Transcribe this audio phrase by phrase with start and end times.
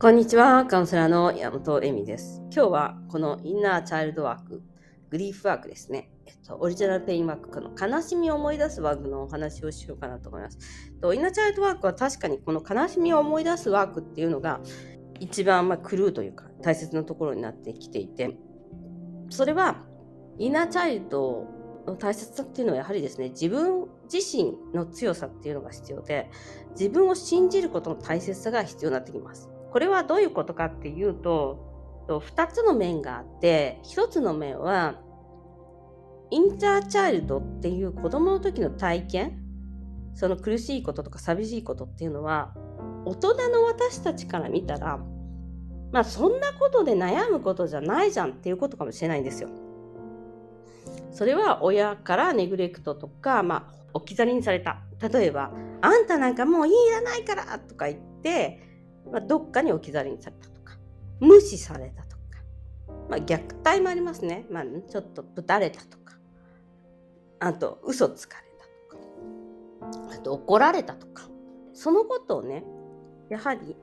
[0.00, 0.64] こんにちは。
[0.64, 2.40] カウンセラーの山本恵美です。
[2.54, 4.62] 今日はこのインナーチャイルドワーク、
[5.10, 6.12] グリーフワークですね。
[6.24, 10.58] えっと、オリジナルペインワーク、この悲しみを思い出すワークのお話をしようかなと思います。
[11.00, 14.60] とインナーチャイルドワークは確かにこの悲しみを思い出すワークっていうのが
[15.18, 18.36] 一番まあクルーというか大切なところになってきていて、
[19.30, 19.82] それは
[20.38, 21.44] インナーチャイルド
[21.88, 26.30] の大切さっていうのはやはりですね、自分自身の強さっていうのが必要で、
[26.78, 29.50] 自分を信じることの大切さが必要になってきます。
[29.70, 31.66] これはどういうことかっていうと、
[32.08, 34.94] 2つの面があって、1つの面は、
[36.30, 39.42] インターチャイルドっていう子供の時の体験、
[40.14, 42.54] その苦しいこととか寂しいことっていうのは、
[43.04, 44.98] 大人の私たちから見たら、
[45.92, 49.48] まあそんなことで悩むことじゃないじゃんっていうことかもしれないんですよ。
[51.12, 54.82] それは親からネグレクトとか、まあ置き去りにされた。
[55.00, 55.50] 例えば、
[55.80, 58.67] あんたなんかもういらないからとか言って、
[59.12, 60.78] まあ、どっかに置き去りにされたとか、
[61.20, 62.22] 無視されたとか、
[63.08, 64.46] まあ、虐待もありますね。
[64.50, 66.18] まあ、ちょっとぶたれたとか、
[67.40, 71.28] あと、嘘つかれたとか、あと、怒られたとか、
[71.72, 72.64] そのことをね、
[73.28, 73.76] やはり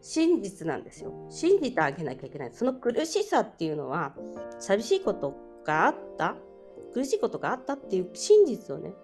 [0.00, 1.12] 真実なんですよ。
[1.30, 2.50] 信じてあげなきゃいけない。
[2.52, 4.14] その苦しさっていうのは、
[4.58, 6.36] 寂しいことがあった
[6.94, 8.94] 苦しいことがあったっていう真実をね、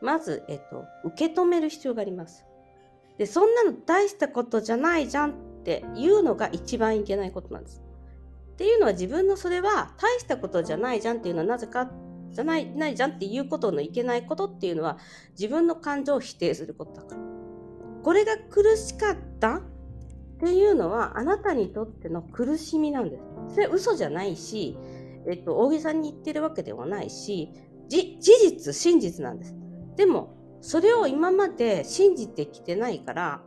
[0.00, 2.44] まず、えっと、受け止める必要があります。
[3.18, 5.34] で、そんなの大したことじゃないじゃんっ
[5.64, 7.82] ていうのが一番いけないことなんです。
[8.54, 11.90] っていうのは自分のそれは大したことじゃないじゃんっていうのはなぜか
[12.30, 14.98] じゃないないじゃんっていうことのいけないことっていうのは
[15.32, 17.20] 自分の感情を否定することだから。
[18.02, 19.60] これが苦しかったっ
[20.38, 23.54] ていうのはあなたにとっての苦しみなんです。
[23.54, 24.76] それ嘘じゃないし、
[25.26, 27.50] えっと、大げさに言ってるわけではないし、
[27.88, 29.54] 事実、真実なんです。
[29.96, 33.42] でも、それを今まで信じてきてないから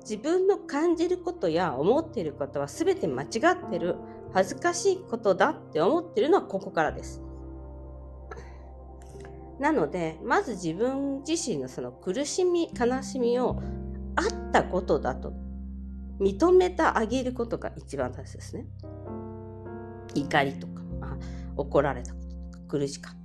[0.00, 3.96] 自分の感じることや思っていることは全て間違ってる
[4.34, 7.22] 恥ずかしいことだって思ってるのはここからです。
[9.58, 13.58] なのでまず自分自身のその苦しみ悲しみを
[14.16, 15.32] あったことだと
[16.20, 18.66] 認めてあげることが一番大切ですね。
[20.14, 20.82] 怒りとか
[21.56, 23.19] 怒られたこととか苦しかった。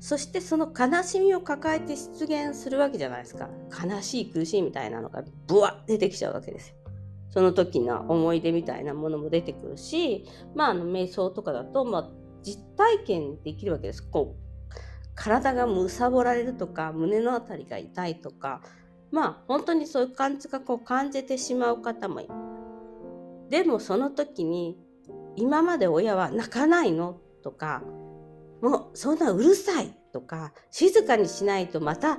[0.00, 3.50] そしてその悲しみを抱えて出現するわけじゃないですか。
[3.70, 6.76] 悲しい苦しいみたいなのがブワッ出てきちゃうわけですよ。
[7.28, 10.24] その時の思い出みたいなものも出てくるし、
[10.56, 12.10] まあ、あの瞑想とかだと、まあ、
[12.42, 14.02] 実体験できるわけです。
[14.02, 14.74] こう
[15.14, 18.62] 体がむさぼられるとか胸の辺りが痛いとか
[19.10, 22.30] まあ本当にそういう感じがこう感じてしまう方もいる。
[23.50, 24.78] でもその時に
[25.36, 27.20] 今まで親は泣かないの？
[27.42, 27.82] とか
[28.62, 32.18] もうそんなうるさいとか、静かにしないとまた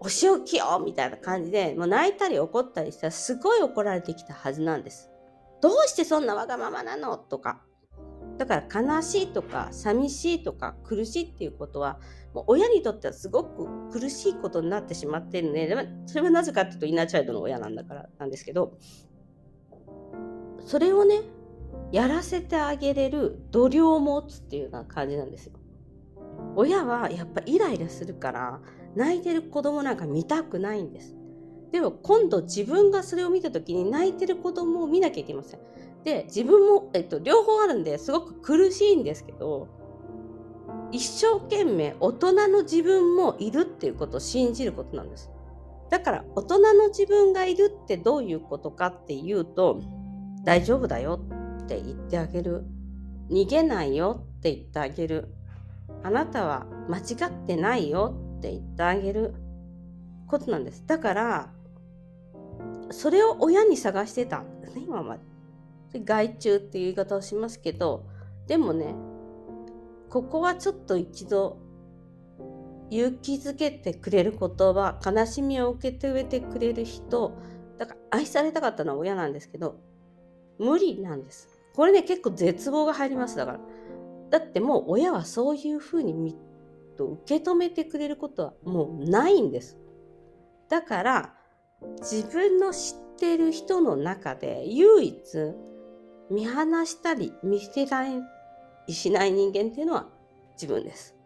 [0.00, 5.10] お仕置きよみたいな感じで、もう泣いたり怒ったりしたらすごい怒られてきたはずなんです。
[5.60, 7.62] どうしてそんなわがままなのとか。
[8.38, 12.00] だから悲しいとか寂しいとか苦しいっていうことは
[12.32, 15.66] もう親にとってはすごく苦しいことになってしまってるね。
[15.66, 15.76] で
[16.06, 18.78] それはなぜかっていうとインナーチャイルドの親なんだからなんですけど
[20.64, 21.20] それをね
[21.92, 25.52] やらせてあげれる度量を持つっていうような感じなんですよ。
[26.56, 28.60] 親はやっぱイライラするから
[28.94, 31.16] 泣いてる子供なんか見たくないんです。
[31.72, 35.60] でも今度自分がそれを見た時に泣いてる子供を見なきゃいけません。
[36.04, 39.68] で自分も、えっと、両方あるんですごく苦しいんですけど
[40.92, 45.30] 一生懸命大人の自分もいるっていうことを信じることなんです。
[45.90, 49.80] だから大人の自分がいるってどういうことかっていうと
[50.44, 51.20] 大丈夫だよ
[51.76, 52.64] って言ってあげる。
[53.30, 55.28] 逃げないよって言ってあげる。
[56.02, 59.34] あなたは間違ってないよって言ってあげる。
[60.26, 60.84] ことなんです。
[60.86, 61.52] だから
[62.90, 66.00] それを親に探してたんですね今まで。
[66.04, 68.06] 害虫っていう言い方をしますけど
[68.46, 68.94] でもね
[70.08, 71.58] ここはちょっと一度
[72.90, 77.36] 勇気づけてくれる言葉悲しみを受け止めてくれる人
[77.76, 79.80] だから愛されたかったのは親なんですけど
[80.60, 81.59] 無理なんです。
[81.74, 83.36] これね、結構絶望が入ります。
[83.36, 83.60] だから。
[84.30, 86.36] だってもう親はそういうふうに
[87.00, 89.78] と受け止めてくれることはもうないんです。
[90.68, 91.34] だから、
[92.00, 95.18] 自分の知ってる人の中で唯一
[96.30, 98.20] 見放したり見捨てられ
[98.88, 100.08] しない人間っていうのは
[100.52, 101.16] 自分です。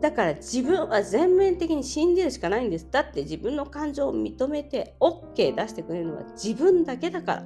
[0.00, 2.88] だから自分は全面的に信じるしかないんです。
[2.90, 7.44] だって自分の感情を認めて OK 出してくれるのは自分だけだから。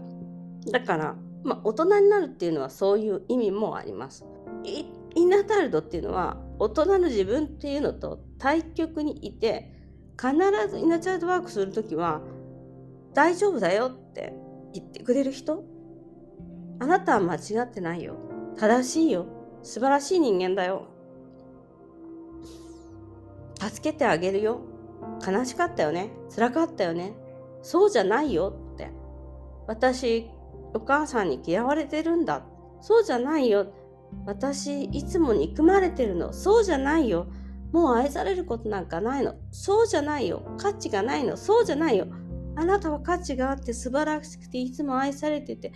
[0.72, 4.24] だからまあ、大人になるっていうのはそういう意味もあります。
[4.64, 9.72] インナータイルドっていうのは大人の自分っていうのと対極にいて
[10.20, 10.34] 必
[10.68, 12.20] ずインナーチャイルドワークする時は
[13.14, 14.34] 大丈夫だよって
[14.74, 15.64] 言ってくれる人
[16.80, 18.16] あなたは間違ってないよ。
[18.56, 19.26] 正しいよ。
[19.62, 20.86] 素晴らしい人間だよ。
[23.60, 24.60] 助けてあげるよ。
[25.26, 26.10] 悲しかったよね。
[26.34, 27.14] 辛かったよね。
[27.62, 28.90] そうじゃないよって。
[29.66, 30.30] 私、
[30.74, 32.42] お母さんに嫌われてるんだ。
[32.80, 33.72] そうじゃないよ。
[34.26, 36.32] 私、いつも憎まれてるの。
[36.32, 37.26] そうじゃないよ。
[37.72, 39.34] もう愛されることなんかないの。
[39.50, 40.42] そうじゃないよ。
[40.58, 41.36] 価値がないの。
[41.36, 42.06] そうじゃないよ。
[42.58, 45.72] あなたは価値があって素晴らしくていつも愛されてて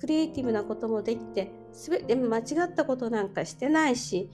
[0.00, 4.30] クリエイティブなこともできて全て間違ったことなんかしてないし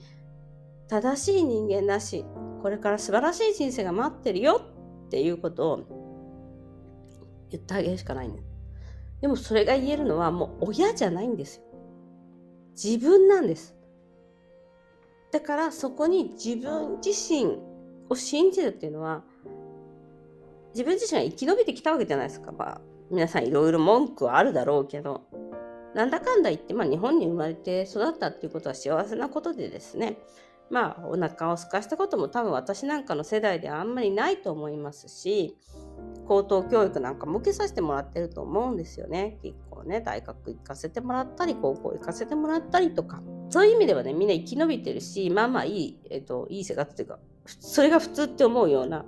[0.87, 2.23] 正しい人間だし
[2.61, 4.61] これから素晴らしい人生が待ってるよ
[5.07, 5.77] っていうことを
[7.51, 8.41] 言ってあげるしかないんだ
[9.25, 11.63] でもそれが言えるのはもう親じゃないんですよ。
[12.79, 13.75] 自分なんです。
[15.31, 17.57] だからそこに自分自身
[18.07, 19.23] を信じるっていうのは
[20.75, 22.51] 自分自身が生き延びてきたわけじゃないですか。
[22.51, 25.23] まあ、皆さんいろいろ文句はあるだろうけど、
[25.95, 30.19] なんだかんだ言って、まあ、日本に生まれて育ったっていうことは幸せなことでですね、
[30.69, 35.57] まあ、お腹を空かしたことも多分私なんかの世代ではあんまりないと思いますし、
[36.27, 39.37] 高等教育なんかも受けさせてもらってると思うんですよね。
[39.43, 43.21] 結構ね、大学行かせてもらったり、高校行かせてもらったりとか。
[43.49, 49.05] そういう意味ではね、みんな生き延びてるし、まあまあいい、えっと、いい生活というか、それが普通って思うような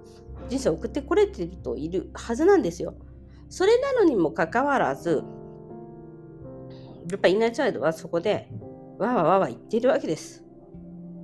[0.48, 2.94] 人生を送ってこれてるといるはずなんですよ。
[3.50, 5.24] それなのにもかかわらず、
[7.10, 8.50] やっぱインナーチャイルドはそこで
[9.00, 10.44] わわわわ言ってるわけです。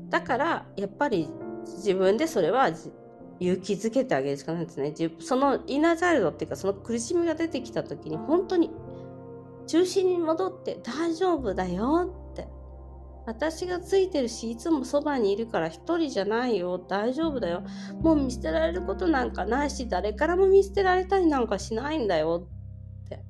[0.09, 1.30] だからやっぱり
[1.66, 2.69] 自分でそれは
[3.44, 4.94] 勇気づけてあげるしかないですね。
[5.19, 8.72] そのインナーチャイルドっていうかその苦しみが出てきた時に本当に
[9.68, 12.48] 中心に戻って大丈夫だよって
[13.25, 16.78] 私がついてるし、いつもそばにいるから一人じゃないよ。
[16.78, 17.63] 大丈夫だよ。
[18.01, 22.48] もう見捨てられることなんかないし、誰からも見捨てられたりなんかしないんだよ
[23.06, 23.24] って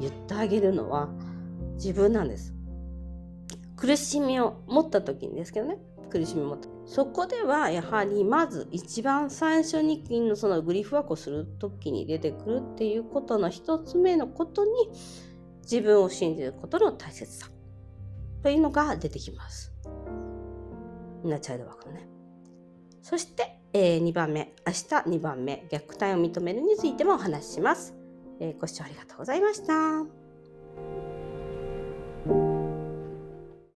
[0.00, 1.08] 言ってあげるのは
[1.74, 2.54] 自分なんです。
[3.82, 5.76] 苦しみを持った時にですけどね。
[6.08, 6.68] 苦しみを持った。
[6.86, 14.70] そこではやはりまず一番最初に金のそのグリフワークをする時に出てくるっていうことの一つ目のことに
[15.62, 17.48] 自分を信じることの大切さ。
[18.44, 19.72] というのが出てきます。
[21.24, 22.08] なチャイルドワークのね。
[23.02, 24.78] そして、えー、2番目、明日
[25.16, 27.96] 2番目、虐待を認めるについてもお話しします。
[28.38, 30.21] えー、ご視聴ありがとうございました。